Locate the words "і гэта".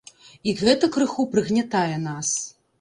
0.51-0.89